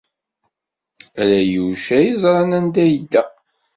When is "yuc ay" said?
1.53-2.05